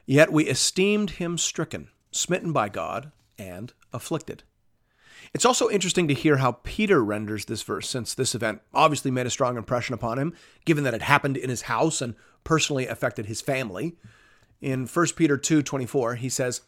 yet 0.06 0.32
we 0.32 0.46
esteemed 0.46 1.10
him 1.10 1.36
stricken, 1.36 1.90
smitten 2.10 2.50
by 2.50 2.70
God, 2.70 3.12
and 3.36 3.74
afflicted. 3.92 4.42
It's 5.34 5.44
also 5.44 5.68
interesting 5.68 6.06
to 6.06 6.14
hear 6.14 6.36
how 6.36 6.52
Peter 6.62 7.04
renders 7.04 7.46
this 7.46 7.62
verse, 7.62 7.88
since 7.88 8.14
this 8.14 8.36
event 8.36 8.62
obviously 8.72 9.10
made 9.10 9.26
a 9.26 9.30
strong 9.30 9.56
impression 9.56 9.92
upon 9.92 10.16
him, 10.16 10.32
given 10.64 10.84
that 10.84 10.94
it 10.94 11.02
happened 11.02 11.36
in 11.36 11.50
his 11.50 11.62
house 11.62 12.00
and 12.00 12.14
personally 12.44 12.86
affected 12.86 13.26
his 13.26 13.40
family. 13.40 13.96
In 14.60 14.86
1 14.86 15.16
Peter 15.16 15.36
2:24, 15.36 16.14
he 16.14 16.28
says, 16.28 16.60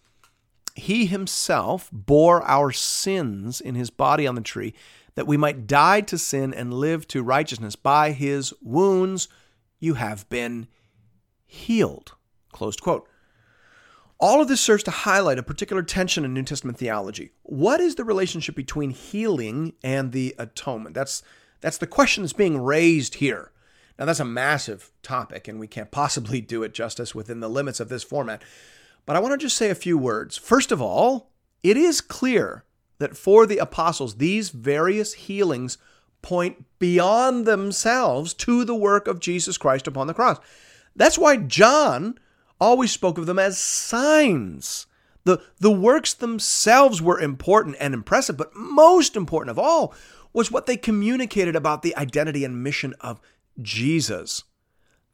"He 0.74 1.06
himself 1.06 1.88
bore 1.92 2.42
our 2.42 2.72
sins 2.72 3.60
in 3.60 3.76
his 3.76 3.90
body 3.90 4.26
on 4.26 4.34
the 4.34 4.40
tree, 4.40 4.74
that 5.14 5.28
we 5.28 5.36
might 5.36 5.68
die 5.68 6.00
to 6.00 6.18
sin 6.18 6.52
and 6.52 6.74
live 6.74 7.06
to 7.08 7.22
righteousness. 7.22 7.76
By 7.76 8.10
his 8.10 8.52
wounds 8.60 9.28
you 9.78 9.94
have 9.94 10.28
been 10.28 10.66
healed." 11.46 12.16
Closed 12.50 12.82
quote. 12.82 13.08
All 14.18 14.40
of 14.40 14.48
this 14.48 14.60
serves 14.60 14.82
to 14.84 14.90
highlight 14.90 15.38
a 15.38 15.42
particular 15.42 15.82
tension 15.82 16.24
in 16.24 16.32
New 16.32 16.42
Testament 16.42 16.78
theology. 16.78 17.32
What 17.42 17.80
is 17.80 17.96
the 17.96 18.04
relationship 18.04 18.54
between 18.54 18.90
healing 18.90 19.74
and 19.82 20.12
the 20.12 20.34
atonement? 20.38 20.94
That's 20.94 21.22
that's 21.60 21.78
the 21.78 21.86
question 21.86 22.22
that's 22.22 22.32
being 22.32 22.58
raised 22.58 23.16
here. 23.16 23.52
Now 23.98 24.04
that's 24.06 24.20
a 24.20 24.24
massive 24.24 24.90
topic 25.02 25.48
and 25.48 25.60
we 25.60 25.66
can't 25.66 25.90
possibly 25.90 26.40
do 26.40 26.62
it 26.62 26.72
justice 26.74 27.14
within 27.14 27.40
the 27.40 27.48
limits 27.48 27.80
of 27.80 27.88
this 27.88 28.04
format. 28.04 28.42
But 29.04 29.16
I 29.16 29.20
want 29.20 29.32
to 29.32 29.38
just 29.38 29.56
say 29.56 29.70
a 29.70 29.74
few 29.74 29.98
words. 29.98 30.36
First 30.36 30.72
of 30.72 30.80
all, 30.80 31.30
it 31.62 31.76
is 31.76 32.00
clear 32.00 32.64
that 32.98 33.16
for 33.16 33.46
the 33.46 33.58
apostles 33.58 34.16
these 34.16 34.48
various 34.50 35.14
healings 35.14 35.78
point 36.22 36.64
beyond 36.78 37.46
themselves 37.46 38.32
to 38.34 38.64
the 38.64 38.74
work 38.74 39.06
of 39.06 39.20
Jesus 39.20 39.58
Christ 39.58 39.86
upon 39.86 40.06
the 40.06 40.14
cross. 40.14 40.38
That's 40.94 41.18
why 41.18 41.36
John 41.36 42.18
always 42.60 42.92
spoke 42.92 43.18
of 43.18 43.26
them 43.26 43.38
as 43.38 43.58
signs. 43.58 44.86
The, 45.24 45.42
the 45.58 45.72
works 45.72 46.14
themselves 46.14 47.02
were 47.02 47.20
important 47.20 47.76
and 47.80 47.94
impressive, 47.94 48.36
but 48.36 48.54
most 48.54 49.16
important 49.16 49.50
of 49.50 49.58
all 49.58 49.94
was 50.32 50.52
what 50.52 50.66
they 50.66 50.76
communicated 50.76 51.56
about 51.56 51.82
the 51.82 51.96
identity 51.96 52.44
and 52.44 52.62
mission 52.62 52.94
of 53.00 53.20
Jesus. 53.60 54.44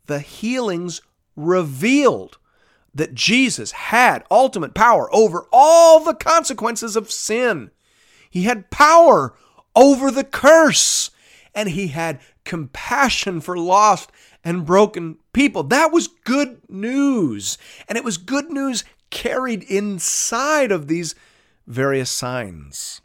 The 0.07 0.21
healings 0.21 1.01
revealed 1.37 2.39
that 2.95 3.15
Jesus 3.15 3.73
had 3.73 4.25
ultimate 4.31 4.75
power 4.75 5.09
over 5.15 5.47
all 5.53 6.01
the 6.01 6.15
consequences 6.15 6.97
of 6.97 7.11
sin. 7.11 7.71
He 8.29 8.43
had 8.43 8.71
power 8.71 9.35
over 9.75 10.11
the 10.11 10.25
curse, 10.25 11.11
and 11.55 11.71
he 11.71 11.89
had 11.89 12.21
compassion 12.45 13.41
for 13.41 13.57
lost 13.57 14.11
and 14.45 14.67
broken 14.67 15.19
people. 15.33 15.63
That 15.63 15.93
was 15.93 16.09
good 16.09 16.61
news. 16.69 17.59
And 17.89 17.97
it 17.97 18.05
was 18.05 18.17
good 18.17 18.51
news 18.51 18.85
carried 19.11 19.63
inside 19.65 20.73
of 20.73 20.89
these 20.89 21.15
various 21.67 22.11
signs. 22.11 23.01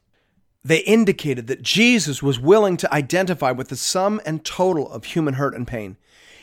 They 0.63 0.79
indicated 0.79 1.47
that 1.47 1.61
Jesus 1.61 2.21
was 2.21 2.39
willing 2.39 2.75
to 2.77 2.93
identify 2.93 3.51
with 3.51 3.69
the 3.69 3.75
sum 3.75 4.19
and 4.25 4.43
total 4.43 4.91
of 4.91 5.05
human 5.05 5.35
hurt 5.35 5.55
and 5.55 5.67
pain. 5.67 5.97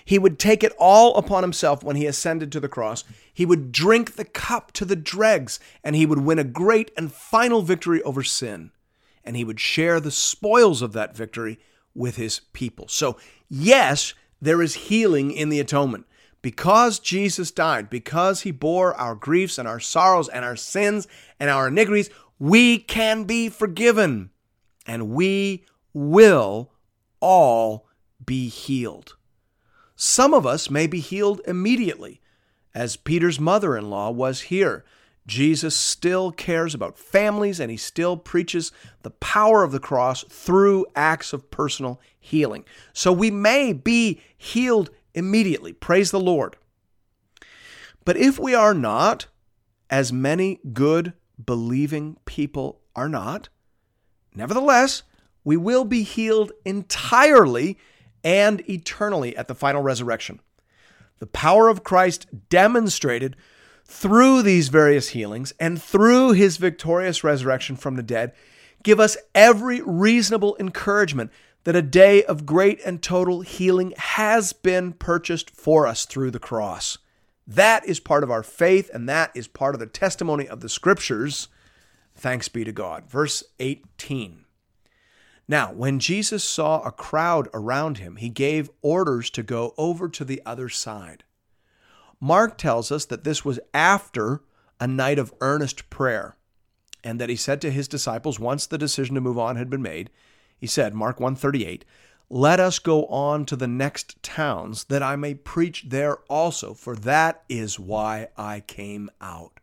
He 0.05 0.19
would 0.19 0.39
take 0.39 0.63
it 0.63 0.73
all 0.79 1.17
upon 1.17 1.43
himself 1.43 1.83
when 1.83 1.97
he 1.97 2.07
ascended 2.07 2.53
to 2.53 2.61
the 2.61 2.69
cross. 2.69 3.05
He 3.33 3.47
would 3.47 3.73
drink 3.73 4.15
the 4.15 4.25
cup 4.25 4.73
to 4.73 4.85
the 4.85 4.97
dregs, 4.97 5.59
and 5.83 5.97
he 5.97 6.07
would 6.07 6.21
win 6.21 6.39
a 6.39 6.45
great 6.45 6.91
and 6.97 7.13
final 7.13 7.63
victory 7.63 8.03
over 8.03 8.23
sin. 8.23 8.71
And 9.25 9.37
he 9.37 9.45
would 9.45 9.61
share 9.61 10.01
the 10.01 10.11
spoils 10.11 10.83
of 10.83 10.93
that 10.93 11.17
victory 11.17 11.59
with 11.95 12.17
his 12.17 12.41
people. 12.53 12.87
So, 12.89 13.17
yes, 13.49 14.13
there 14.45 14.63
is 14.63 14.75
healing 14.75 15.31
in 15.31 15.49
the 15.49 15.61
atonement. 15.61 16.07
Because 16.43 16.99
Jesus 16.99 17.51
died, 17.51 17.89
because 17.89 18.43
he 18.43 18.51
bore 18.51 18.95
our 18.95 19.15
griefs 19.15 19.57
and 19.57 19.67
our 19.67 19.81
sorrows 19.81 20.29
and 20.29 20.45
our 20.45 20.57
sins 20.57 21.09
and 21.41 21.49
our 21.49 21.69
iniquities, 21.69 22.11
we 22.39 22.79
can 22.79 23.25
be 23.25 23.49
forgiven 23.49 24.31
and 24.87 25.09
we 25.09 25.65
will 25.95 26.71
all 27.21 27.87
be 28.25 28.49
healed. 28.49 29.17
Some 29.97 30.35
of 30.35 30.45
us 30.45 30.69
may 30.69 30.87
be 30.87 31.01
healed 31.01 31.41
immediately, 31.47 32.21
as 32.75 32.97
Peter's 32.97 33.41
mother 33.41 33.77
in 33.77 33.89
law 33.89 34.11
was 34.11 34.43
here. 34.43 34.85
Jesus 35.27 35.75
still 35.75 36.31
cares 36.33 36.75
about 36.75 36.99
families 36.99 37.59
and 37.59 37.71
he 37.71 37.77
still 37.77 38.17
preaches 38.17 38.73
the 39.03 39.11
power 39.11 39.63
of 39.63 39.73
the 39.73 39.81
cross 39.81 40.23
through 40.25 40.87
acts 40.95 41.33
of 41.33 41.51
personal 41.51 42.01
healing. 42.21 42.65
So 42.93 43.13
we 43.13 43.31
may 43.31 43.73
be 43.73 44.21
healed 44.37 44.91
immediately. 45.15 45.73
Praise 45.73 46.11
the 46.11 46.21
Lord. 46.21 46.57
But 48.05 48.17
if 48.17 48.39
we 48.39 48.55
are 48.55 48.75
not, 48.75 49.27
as 49.89 50.13
many 50.13 50.61
good 50.73 51.15
believing 51.43 52.19
people 52.27 52.81
are 52.95 53.09
not, 53.09 53.49
nevertheless, 54.35 55.05
we 55.43 55.57
will 55.57 55.85
be 55.85 56.03
healed 56.03 56.53
entirely 56.65 57.79
and 58.23 58.69
eternally 58.69 59.37
at 59.37 59.49
the 59.49 59.55
final 59.55 59.83
resurrection. 59.83 60.41
The 61.19 61.27
power 61.27 61.69
of 61.69 61.85
Christ 61.85 62.27
demonstrated 62.49 63.37
through 63.85 64.43
these 64.43 64.69
various 64.69 65.11
healings 65.11 65.53
and 65.61 65.81
through 65.81 66.33
his 66.33 66.57
victorious 66.57 67.23
resurrection 67.23 67.77
from 67.77 67.97
the 67.97 68.03
dead, 68.03 68.33
give 68.83 68.99
us 68.99 69.17
every 69.35 69.81
reasonable 69.83 70.57
encouragement 70.59 71.31
that 71.65 71.77
a 71.77 71.83
day 71.83 72.23
of 72.25 72.47
great 72.47 72.81
and 72.85 73.03
total 73.03 73.41
healing 73.41 73.95
has 73.97 74.53
been 74.53 74.93
purchased 74.93 75.51
for 75.51 75.87
us 75.87 76.05
through 76.05 76.31
the 76.31 76.39
cross. 76.39 76.99
That 77.47 77.87
is 77.87 78.01
part 78.01 78.23
of 78.23 78.31
our 78.31 78.43
faith, 78.43 78.91
and 78.93 79.09
that 79.09 79.31
is 79.35 79.49
part 79.49 79.75
of 79.75 79.79
the 79.79 79.87
testimony 79.87 80.49
of 80.49 80.61
the 80.61 80.69
scriptures. 80.69 81.49
Thanks 82.15 82.49
be 82.49 82.65
to 82.65 82.73
God. 82.73 83.11
Verse 83.11 83.43
18. 83.61 84.45
Now, 85.47 85.73
when 85.73 85.99
Jesus 85.99 86.43
saw 86.43 86.81
a 86.81 86.93
crowd 86.93 87.49
around 87.53 87.99
him, 87.99 88.17
he 88.17 88.31
gave 88.31 88.71
orders 88.81 89.29
to 89.31 89.43
go 89.43 89.75
over 89.77 90.09
to 90.09 90.25
the 90.25 90.41
other 90.47 90.71
side. 90.71 91.25
Mark 92.25 92.57
tells 92.57 92.91
us 92.91 93.05
that 93.05 93.23
this 93.23 93.45
was 93.45 93.61
after 93.75 94.41
a 94.81 94.87
night 94.87 95.19
of 95.19 95.35
earnest 95.43 95.91
prayer 95.91 96.39
and 97.05 97.21
that 97.21 97.29
he 97.29 97.37
said 97.37 97.61
to 97.61 97.71
his 97.71 97.87
disciples 97.87 98.41
once 98.41 98.65
the 98.65 98.79
decision 98.79 99.15
to 99.15 99.21
move 99.21 99.39
on 99.39 99.57
had 99.57 99.69
been 99.69 99.83
made, 99.83 100.09
he 100.57 100.67
said, 100.67 100.95
Mark 100.95 101.21
138, 101.21 101.85
let 102.31 102.59
us 102.59 102.79
go 102.79 103.05
on 103.09 103.45
to 103.45 103.57
the 103.57 103.69
next 103.69 104.23
towns 104.23 104.85
that 104.85 105.03
I 105.03 105.17
may 105.17 105.35
preach 105.35 105.85
there 105.89 106.17
also, 106.31 106.73
for 106.73 106.97
that 106.97 107.43
is 107.51 107.79
why 107.79 108.29
I 108.39 108.61
came 108.61 109.11
out. 109.21 109.61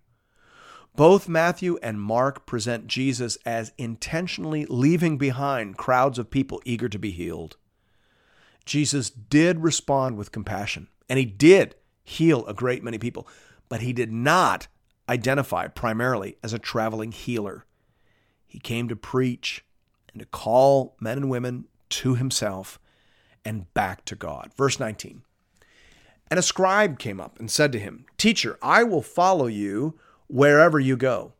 Both 0.95 1.27
Matthew 1.27 1.79
and 1.81 1.99
Mark 1.99 2.45
present 2.45 2.85
Jesus 2.85 3.39
as 3.43 3.73
intentionally 3.79 4.67
leaving 4.69 5.17
behind 5.17 5.79
crowds 5.79 6.19
of 6.19 6.29
people 6.29 6.61
eager 6.63 6.89
to 6.89 6.99
be 6.99 7.09
healed. 7.09 7.57
Jesus 8.67 9.09
did 9.09 9.61
respond 9.61 10.15
with 10.15 10.31
compassion, 10.31 10.89
and 11.09 11.17
he 11.17 11.25
did 11.25 11.73
heal 12.03 12.45
a 12.45 12.53
great 12.53 12.83
many 12.83 12.97
people, 12.97 13.27
but 13.69 13.81
he 13.81 13.93
did 13.93 14.11
not 14.11 14.67
identify 15.09 15.67
primarily 15.67 16.37
as 16.43 16.53
a 16.53 16.59
traveling 16.59 17.11
healer. 17.11 17.65
He 18.45 18.59
came 18.59 18.87
to 18.87 18.95
preach 18.95 19.63
and 20.11 20.19
to 20.19 20.25
call 20.25 20.95
men 20.99 21.17
and 21.17 21.29
women 21.29 21.65
to 21.89 22.15
himself 22.15 22.79
and 23.43 23.73
back 23.73 24.05
to 24.05 24.15
God. 24.15 24.51
Verse 24.55 24.79
19. 24.79 25.23
And 26.29 26.39
a 26.39 26.43
scribe 26.43 26.97
came 26.97 27.19
up 27.19 27.39
and 27.39 27.51
said 27.51 27.71
to 27.73 27.79
him, 27.79 28.05
Teacher, 28.17 28.57
I 28.61 28.83
will 28.83 29.01
follow 29.01 29.47
you 29.47 29.99
wherever 30.27 30.79
you 30.79 30.95
go. 30.95 31.33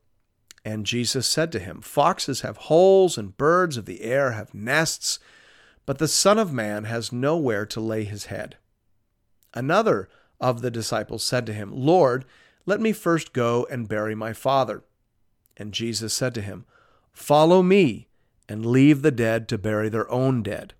And 0.65 0.85
Jesus 0.85 1.27
said 1.27 1.51
to 1.53 1.59
him, 1.59 1.81
Foxes 1.81 2.41
have 2.41 2.57
holes, 2.57 3.17
and 3.17 3.37
birds 3.37 3.77
of 3.77 3.85
the 3.85 4.01
air 4.01 4.31
have 4.31 4.53
nests, 4.53 5.17
but 5.85 5.97
the 5.97 6.07
Son 6.07 6.37
of 6.37 6.53
Man 6.53 6.83
has 6.83 7.11
nowhere 7.11 7.65
to 7.67 7.79
lay 7.79 8.03
his 8.03 8.25
head. 8.25 8.57
Another 9.53 10.09
of 10.41 10.61
the 10.61 10.71
disciples 10.71 11.23
said 11.23 11.45
to 11.45 11.53
him, 11.53 11.71
Lord, 11.73 12.25
let 12.65 12.81
me 12.81 12.91
first 12.91 13.31
go 13.31 13.65
and 13.69 13.87
bury 13.87 14.15
my 14.15 14.33
father. 14.33 14.83
And 15.55 15.73
Jesus 15.73 16.13
said 16.13 16.33
to 16.35 16.41
him, 16.41 16.65
Follow 17.13 17.61
me, 17.61 18.07
and 18.49 18.65
leave 18.65 19.01
the 19.01 19.11
dead 19.11 19.47
to 19.47 19.57
bury 19.57 19.87
their 19.87 20.09
own 20.11 20.43
dead. 20.43 20.73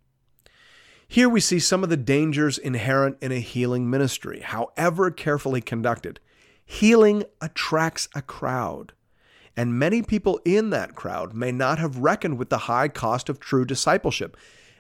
Here 1.07 1.29
we 1.29 1.41
see 1.41 1.59
some 1.59 1.83
of 1.83 1.89
the 1.89 1.97
dangers 1.97 2.57
inherent 2.57 3.17
in 3.21 3.31
a 3.31 3.39
healing 3.39 3.89
ministry, 3.89 4.39
however 4.39 5.11
carefully 5.11 5.61
conducted. 5.61 6.19
Healing 6.65 7.25
attracts 7.41 8.07
a 8.15 8.21
crowd, 8.21 8.93
and 9.57 9.77
many 9.77 10.01
people 10.01 10.39
in 10.45 10.69
that 10.69 10.95
crowd 10.95 11.33
may 11.33 11.51
not 11.51 11.79
have 11.79 11.97
reckoned 11.97 12.37
with 12.37 12.49
the 12.49 12.59
high 12.59 12.87
cost 12.87 13.27
of 13.27 13.41
true 13.41 13.65
discipleship. 13.65 14.37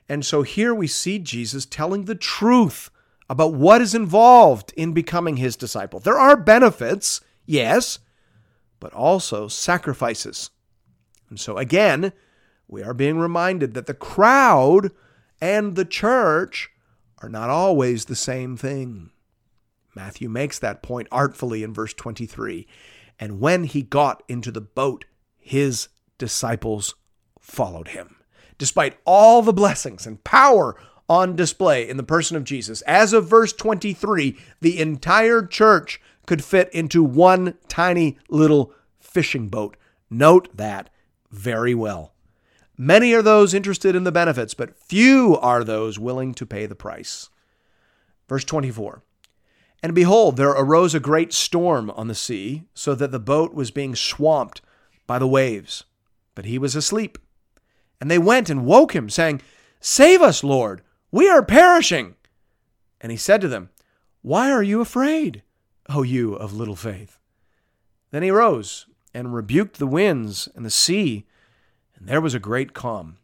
And 0.07 0.25
so 0.25 0.41
here 0.43 0.73
we 0.73 0.87
see 0.87 1.19
Jesus 1.19 1.65
telling 1.65 2.05
the 2.05 2.15
truth 2.15 2.89
about 3.31 3.53
what 3.53 3.79
is 3.81 3.95
involved 3.95 4.73
in 4.75 4.91
becoming 4.91 5.37
his 5.37 5.55
disciple. 5.55 6.01
There 6.01 6.19
are 6.19 6.35
benefits, 6.35 7.21
yes, 7.45 7.99
but 8.81 8.93
also 8.93 9.47
sacrifices. 9.47 10.49
And 11.29 11.39
so 11.39 11.57
again, 11.57 12.11
we 12.67 12.83
are 12.83 12.93
being 12.93 13.17
reminded 13.17 13.73
that 13.73 13.85
the 13.85 13.93
crowd 13.93 14.91
and 15.39 15.77
the 15.77 15.85
church 15.85 16.71
are 17.19 17.29
not 17.29 17.49
always 17.49 18.03
the 18.03 18.17
same 18.17 18.57
thing. 18.57 19.11
Matthew 19.95 20.27
makes 20.27 20.59
that 20.59 20.83
point 20.83 21.07
artfully 21.09 21.63
in 21.63 21.73
verse 21.73 21.93
23. 21.93 22.67
And 23.17 23.39
when 23.39 23.63
he 23.63 23.81
got 23.81 24.23
into 24.27 24.51
the 24.51 24.59
boat, 24.59 25.05
his 25.37 25.87
disciples 26.17 26.95
followed 27.39 27.89
him. 27.89 28.17
Despite 28.57 28.97
all 29.05 29.41
the 29.41 29.53
blessings 29.53 30.05
and 30.05 30.21
power 30.25 30.75
on 31.11 31.35
display 31.35 31.89
in 31.89 31.97
the 31.97 32.03
person 32.03 32.37
of 32.37 32.45
Jesus, 32.45 32.79
as 32.83 33.11
of 33.11 33.27
verse 33.27 33.51
23, 33.51 34.37
the 34.61 34.79
entire 34.79 35.45
church 35.45 35.99
could 36.25 36.41
fit 36.41 36.69
into 36.73 37.03
one 37.03 37.55
tiny 37.67 38.17
little 38.29 38.73
fishing 38.97 39.49
boat. 39.49 39.75
Note 40.09 40.47
that 40.55 40.89
very 41.29 41.75
well. 41.75 42.13
Many 42.77 43.11
are 43.11 43.21
those 43.21 43.53
interested 43.53 43.93
in 43.93 44.05
the 44.05 44.11
benefits, 44.13 44.53
but 44.53 44.77
few 44.77 45.37
are 45.39 45.65
those 45.65 45.99
willing 45.99 46.33
to 46.35 46.45
pay 46.45 46.65
the 46.65 46.75
price. 46.75 47.29
Verse 48.29 48.45
24 48.45 49.03
And 49.83 49.93
behold, 49.93 50.37
there 50.37 50.51
arose 50.51 50.95
a 50.95 51.01
great 51.01 51.33
storm 51.33 51.91
on 51.91 52.07
the 52.07 52.15
sea, 52.15 52.63
so 52.73 52.95
that 52.95 53.11
the 53.11 53.19
boat 53.19 53.53
was 53.53 53.69
being 53.69 53.95
swamped 53.95 54.61
by 55.07 55.19
the 55.19 55.27
waves. 55.27 55.83
But 56.35 56.45
he 56.45 56.57
was 56.57 56.73
asleep. 56.73 57.17
And 57.99 58.09
they 58.09 58.17
went 58.17 58.49
and 58.49 58.65
woke 58.65 58.95
him, 58.95 59.09
saying, 59.09 59.41
Save 59.81 60.21
us, 60.21 60.41
Lord, 60.41 60.81
we 61.11 61.29
are 61.29 61.43
perishing. 61.43 62.15
And 62.99 63.11
he 63.11 63.17
said 63.17 63.41
to 63.41 63.47
them, 63.47 63.69
Why 64.21 64.51
are 64.51 64.63
you 64.63 64.81
afraid, 64.81 65.43
O 65.89 66.03
you 66.03 66.35
of 66.35 66.53
little 66.53 66.75
faith? 66.75 67.17
Then 68.11 68.23
he 68.23 68.31
rose 68.31 68.85
and 69.13 69.33
rebuked 69.33 69.79
the 69.79 69.87
winds 69.87 70.47
and 70.55 70.65
the 70.65 70.69
sea, 70.69 71.25
and 71.95 72.07
there 72.07 72.21
was 72.21 72.33
a 72.33 72.39
great 72.39 72.73
calm. 72.73 73.17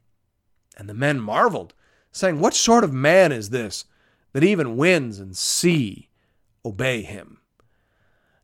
And 0.77 0.87
the 0.89 0.93
men 0.93 1.19
marveled, 1.19 1.73
saying, 2.11 2.39
What 2.39 2.53
sort 2.53 2.83
of 2.83 2.93
man 2.93 3.31
is 3.31 3.49
this, 3.49 3.85
that 4.33 4.43
even 4.43 4.77
winds 4.77 5.19
and 5.19 5.35
sea 5.35 6.09
obey 6.65 7.01
him? 7.01 7.39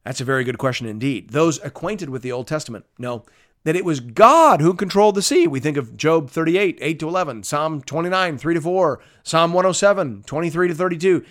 That's 0.04 0.22
a 0.22 0.26
very 0.26 0.44
good 0.44 0.58
question 0.58 0.86
indeed. 0.86 1.30
Those 1.30 1.64
acquainted 1.64 2.10
with 2.10 2.22
the 2.22 2.32
Old 2.32 2.48
Testament 2.48 2.86
know 2.98 3.26
that 3.64 3.76
it 3.76 3.86
was 3.86 4.00
God 4.00 4.62
who 4.62 4.74
controlled 4.74 5.16
the 5.16 5.22
sea. 5.22 5.48
We 5.48 5.60
think 5.60 5.78
of 5.78 5.96
Job 5.96 6.30
38, 6.30 6.78
8 6.82 7.00
to 7.00 7.08
11, 7.08 7.44
Psalm 7.44 7.82
29, 7.82 8.38
3 8.38 8.54
to 8.54 8.62
4, 8.62 9.00
Psalm 9.24 9.54
107, 9.54 10.24
23 10.24 10.68
to 10.68 10.76
32. 10.76 11.26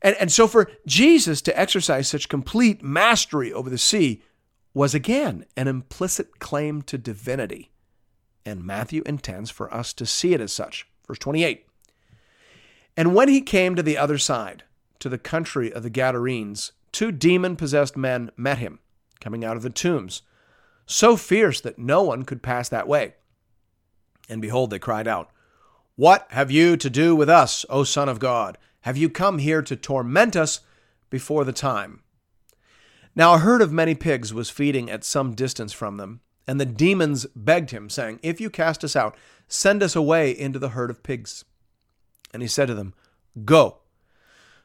And, 0.00 0.16
and 0.20 0.32
so 0.32 0.46
for 0.46 0.70
Jesus 0.86 1.42
to 1.42 1.58
exercise 1.58 2.08
such 2.08 2.28
complete 2.28 2.82
mastery 2.82 3.52
over 3.52 3.70
the 3.70 3.78
sea 3.78 4.22
was 4.74 4.94
again 4.94 5.44
an 5.56 5.68
implicit 5.68 6.38
claim 6.38 6.82
to 6.82 6.98
divinity. 6.98 7.70
And 8.44 8.64
Matthew 8.64 9.02
intends 9.06 9.50
for 9.50 9.72
us 9.72 9.92
to 9.94 10.06
see 10.06 10.34
it 10.34 10.40
as 10.40 10.52
such. 10.52 10.86
Verse 11.06 11.18
28 11.18 11.66
And 12.96 13.14
when 13.14 13.28
he 13.28 13.40
came 13.40 13.74
to 13.74 13.82
the 13.82 13.98
other 13.98 14.18
side, 14.18 14.64
to 14.98 15.08
the 15.08 15.18
country 15.18 15.72
of 15.72 15.82
the 15.82 15.90
Gadarenes, 15.90 16.72
two 16.92 17.12
demon 17.12 17.56
possessed 17.56 17.96
men 17.96 18.30
met 18.36 18.58
him, 18.58 18.78
coming 19.20 19.44
out 19.44 19.56
of 19.56 19.62
the 19.62 19.70
tombs, 19.70 20.22
so 20.86 21.16
fierce 21.16 21.60
that 21.60 21.78
no 21.78 22.02
one 22.02 22.24
could 22.24 22.42
pass 22.42 22.68
that 22.68 22.88
way. 22.88 23.14
And 24.28 24.40
behold, 24.40 24.70
they 24.70 24.78
cried 24.78 25.08
out, 25.08 25.30
What 25.96 26.26
have 26.30 26.50
you 26.50 26.76
to 26.76 26.90
do 26.90 27.14
with 27.14 27.28
us, 27.28 27.64
O 27.68 27.84
Son 27.84 28.08
of 28.08 28.18
God? 28.18 28.58
Have 28.82 28.96
you 28.96 29.08
come 29.08 29.38
here 29.38 29.62
to 29.62 29.76
torment 29.76 30.36
us 30.36 30.60
before 31.10 31.44
the 31.44 31.52
time? 31.52 32.02
Now 33.14 33.34
a 33.34 33.38
herd 33.38 33.62
of 33.62 33.72
many 33.72 33.94
pigs 33.94 34.32
was 34.32 34.50
feeding 34.50 34.90
at 34.90 35.04
some 35.04 35.34
distance 35.34 35.72
from 35.72 35.98
them, 35.98 36.20
and 36.46 36.60
the 36.60 36.66
demons 36.66 37.26
begged 37.36 37.70
him, 37.70 37.90
saying, 37.90 38.20
If 38.22 38.40
you 38.40 38.50
cast 38.50 38.82
us 38.82 38.96
out, 38.96 39.16
send 39.48 39.82
us 39.82 39.94
away 39.94 40.30
into 40.30 40.58
the 40.58 40.70
herd 40.70 40.90
of 40.90 41.02
pigs. 41.02 41.44
And 42.32 42.42
he 42.42 42.48
said 42.48 42.68
to 42.68 42.74
them, 42.74 42.94
Go. 43.44 43.78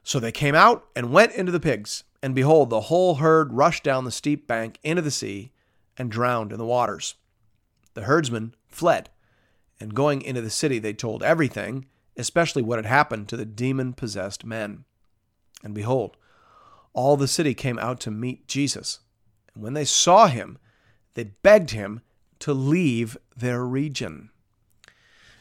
So 0.03 0.19
they 0.19 0.31
came 0.31 0.55
out 0.55 0.87
and 0.95 1.11
went 1.11 1.33
into 1.33 1.51
the 1.51 1.59
pigs, 1.59 2.05
and 2.23 2.33
behold, 2.33 2.69
the 2.69 2.81
whole 2.81 3.15
herd 3.15 3.53
rushed 3.53 3.83
down 3.83 4.05
the 4.05 4.11
steep 4.11 4.47
bank 4.47 4.79
into 4.81 5.01
the 5.01 5.11
sea 5.11 5.51
and 5.97 6.11
drowned 6.11 6.51
in 6.51 6.57
the 6.57 6.65
waters. 6.65 7.15
The 7.93 8.03
herdsmen 8.03 8.53
fled, 8.67 9.09
and 9.79 9.93
going 9.93 10.21
into 10.21 10.41
the 10.41 10.49
city, 10.49 10.79
they 10.79 10.93
told 10.93 11.23
everything, 11.23 11.85
especially 12.15 12.61
what 12.61 12.77
had 12.77 12.85
happened 12.85 13.27
to 13.29 13.37
the 13.37 13.45
demon 13.45 13.93
possessed 13.93 14.45
men. 14.45 14.85
And 15.63 15.73
behold, 15.73 16.17
all 16.93 17.17
the 17.17 17.27
city 17.27 17.53
came 17.53 17.79
out 17.79 17.99
to 18.01 18.11
meet 18.11 18.47
Jesus. 18.47 18.99
And 19.53 19.63
when 19.63 19.73
they 19.73 19.85
saw 19.85 20.27
him, 20.27 20.57
they 21.13 21.25
begged 21.25 21.71
him 21.71 22.01
to 22.39 22.53
leave 22.53 23.17
their 23.35 23.65
region. 23.65 24.29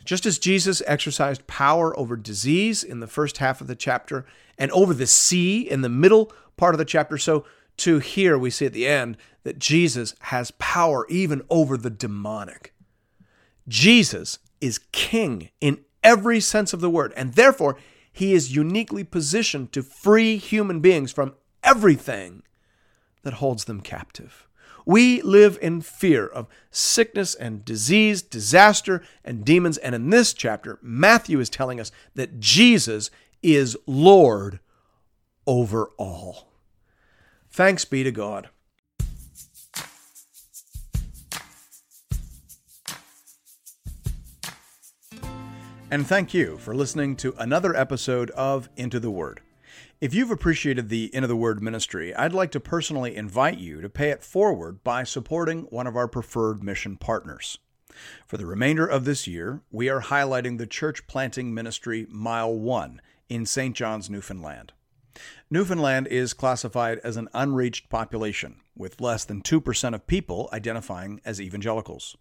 Just 0.05 0.25
as 0.25 0.39
Jesus 0.39 0.83
exercised 0.87 1.47
power 1.47 1.99
over 1.99 2.17
disease 2.17 2.85
in 2.85 3.01
the 3.01 3.07
first 3.07 3.39
half 3.39 3.61
of 3.61 3.67
the 3.67 3.75
chapter 3.75 4.25
and 4.57 4.71
over 4.71 4.95
the 4.95 5.07
sea 5.07 5.61
in 5.61 5.81
the 5.83 5.89
middle 5.89 6.33
part 6.57 6.75
of 6.75 6.79
the 6.79 6.85
chapter, 6.85 7.19
so 7.19 7.45
too 7.77 7.99
here 7.99 8.39
we 8.39 8.51
see 8.51 8.67
at 8.67 8.73
the 8.73 8.87
end 8.87 9.17
that 9.45 9.59
Jesus 9.59 10.15
has 10.21 10.51
power 10.53 11.07
even 11.09 11.43
over 11.51 11.77
the 11.77 11.91
demonic. 11.91 12.75
Jesus 13.69 14.39
is 14.61 14.79
king 14.93 15.51
in 15.61 15.85
every 16.03 16.41
sense 16.41 16.73
of 16.73 16.81
the 16.81 16.91
word, 16.91 17.13
and 17.17 17.35
therefore 17.35 17.77
he 18.13 18.33
is 18.33 18.55
uniquely 18.55 19.05
positioned 19.05 19.73
to 19.73 19.83
free 19.83 20.37
human 20.37 20.81
beings 20.81 21.13
from 21.13 21.35
everything 21.63 22.43
that 23.23 23.35
holds 23.35 23.65
them 23.65 23.81
captive. 23.81 24.47
We 24.87 25.21
live 25.21 25.59
in 25.61 25.81
fear 25.81 26.27
of 26.27 26.47
sickness 26.71 27.35
and 27.35 27.65
disease, 27.65 28.23
disaster, 28.23 29.03
and 29.25 29.45
demons. 29.45 29.79
And 29.79 29.97
in 29.97 30.11
this 30.11 30.33
chapter, 30.33 30.79
Matthew 30.81 31.41
is 31.41 31.51
telling 31.51 31.81
us 31.81 31.91
that 32.15 32.39
Jesus 32.39 33.11
is 33.43 33.77
Lord 33.85 34.61
over 35.45 35.91
all. 35.99 36.46
Thanks 37.57 37.87
be 37.87 38.05
to 38.05 38.13
God. 38.13 38.51
And 45.91 46.07
thank 46.07 46.35
you 46.35 46.59
for 46.59 46.75
listening 46.75 47.17
to 47.17 47.33
another 47.39 47.75
episode 47.75 48.31
of 48.33 48.69
Into 48.77 49.01
the 49.01 49.11
Word. 49.11 49.41
If 50.03 50.13
you've 50.13 50.31
appreciated 50.31 50.91
the 50.91 51.09
Into 51.15 51.29
the 51.29 51.35
Word 51.35 51.63
ministry, 51.63 52.15
I'd 52.15 52.35
like 52.35 52.51
to 52.51 52.61
personally 52.61 53.17
invite 53.17 53.57
you 53.57 53.81
to 53.81 53.89
pay 53.89 54.11
it 54.11 54.23
forward 54.23 54.85
by 54.85 55.05
supporting 55.05 55.63
one 55.71 55.87
of 55.87 55.97
our 55.97 56.09
preferred 56.09 56.63
mission 56.63 56.99
partners. 56.99 57.57
For 58.27 58.37
the 58.37 58.45
remainder 58.45 58.87
of 58.87 59.07
this 59.07 59.27
year, 59.27 59.63
we 59.71 59.89
are 59.89 60.03
highlighting 60.03 60.59
the 60.59 60.67
church 60.67 61.07
planting 61.07 61.55
ministry 61.55 62.07
Mile 62.11 62.53
1 62.53 63.01
in 63.31 63.47
St. 63.47 63.75
John's, 63.75 64.11
Newfoundland. 64.11 64.75
Newfoundland 65.49 66.09
is 66.09 66.35
classified 66.35 66.99
as 67.05 67.17
an 67.17 67.29
unreached 67.33 67.89
population, 67.89 68.57
with 68.77 69.01
less 69.01 69.25
than 69.25 69.43
2% 69.43 69.95
of 69.95 70.07
people 70.09 70.49
identifying 70.53 71.21
as 71.25 71.41
evangelicals. 71.41 72.17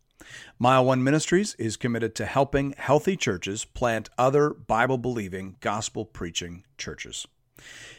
Mile 0.60 0.86
One 0.86 1.04
Ministries 1.04 1.56
is 1.56 1.76
committed 1.76 2.14
to 2.16 2.28
helping 2.28 2.76
healthy 2.78 3.18
churches 3.18 3.66
plant 3.66 4.12
other 4.16 4.52
Bible 4.52 5.00
believing, 5.00 5.56
gospel 5.60 6.06
preaching 6.06 6.66
churches. 6.78 7.26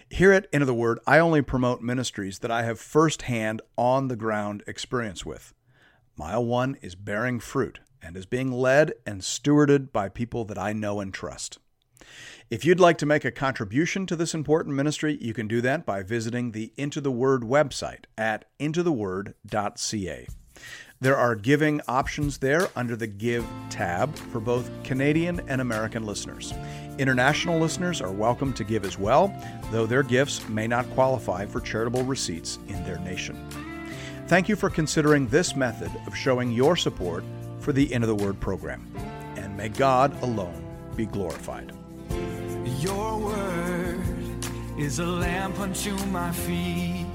Here 0.08 0.30
at 0.30 0.46
Into 0.52 0.64
the 0.64 0.72
Word, 0.72 1.00
I 1.08 1.18
only 1.18 1.42
promote 1.42 1.82
ministries 1.82 2.38
that 2.38 2.52
I 2.52 2.62
have 2.62 2.78
firsthand, 2.78 3.62
on 3.76 4.06
the 4.06 4.14
ground 4.14 4.62
experience 4.68 5.26
with. 5.26 5.52
Mile 6.16 6.44
One 6.44 6.76
is 6.82 6.94
bearing 6.94 7.40
fruit 7.40 7.80
and 8.00 8.16
is 8.16 8.26
being 8.26 8.52
led 8.52 8.92
and 9.04 9.22
stewarded 9.22 9.90
by 9.90 10.08
people 10.08 10.44
that 10.44 10.58
I 10.58 10.72
know 10.72 11.00
and 11.00 11.12
trust. 11.12 11.58
If 12.48 12.64
you'd 12.64 12.78
like 12.78 12.96
to 12.98 13.06
make 13.06 13.24
a 13.24 13.32
contribution 13.32 14.06
to 14.06 14.14
this 14.14 14.32
important 14.32 14.76
ministry, 14.76 15.18
you 15.20 15.34
can 15.34 15.48
do 15.48 15.60
that 15.62 15.84
by 15.84 16.04
visiting 16.04 16.52
the 16.52 16.72
Into 16.76 17.00
the 17.00 17.10
Word 17.10 17.42
website 17.42 18.04
at 18.16 18.44
intotheword.ca. 18.60 20.28
There 21.00 21.16
are 21.16 21.34
giving 21.34 21.80
options 21.88 22.38
there 22.38 22.68
under 22.76 22.94
the 22.94 23.08
Give 23.08 23.44
tab 23.68 24.14
for 24.16 24.38
both 24.38 24.70
Canadian 24.84 25.40
and 25.48 25.60
American 25.60 26.06
listeners. 26.06 26.54
International 26.98 27.58
listeners 27.58 28.00
are 28.00 28.12
welcome 28.12 28.52
to 28.52 28.62
give 28.62 28.84
as 28.84 28.96
well, 28.96 29.34
though 29.72 29.84
their 29.84 30.04
gifts 30.04 30.48
may 30.48 30.68
not 30.68 30.88
qualify 30.90 31.46
for 31.46 31.60
charitable 31.60 32.04
receipts 32.04 32.60
in 32.68 32.84
their 32.84 33.00
nation. 33.00 33.36
Thank 34.28 34.48
you 34.48 34.54
for 34.54 34.70
considering 34.70 35.26
this 35.26 35.56
method 35.56 35.90
of 36.06 36.16
showing 36.16 36.52
your 36.52 36.76
support 36.76 37.24
for 37.58 37.72
the 37.72 37.92
Into 37.92 38.06
the 38.06 38.14
Word 38.14 38.38
program. 38.38 38.88
And 39.34 39.56
may 39.56 39.68
God 39.68 40.22
alone 40.22 40.64
be 40.94 41.06
glorified. 41.06 41.75
Your 42.78 43.18
word 43.18 44.00
is 44.76 44.98
a 44.98 45.06
lamp 45.06 45.58
unto 45.60 45.96
my 46.06 46.30
feet 46.30 47.05